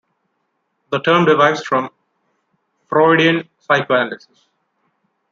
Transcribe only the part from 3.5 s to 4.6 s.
psychoanalysis.